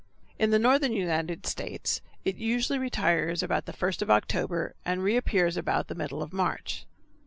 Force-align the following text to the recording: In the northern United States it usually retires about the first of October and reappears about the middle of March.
In 0.39 0.49
the 0.49 0.57
northern 0.57 0.93
United 0.93 1.45
States 1.45 2.01
it 2.25 2.35
usually 2.35 2.79
retires 2.79 3.43
about 3.43 3.65
the 3.67 3.71
first 3.71 4.01
of 4.01 4.09
October 4.09 4.73
and 4.83 5.03
reappears 5.03 5.57
about 5.57 5.89
the 5.89 5.93
middle 5.93 6.23
of 6.23 6.33
March. 6.33 6.87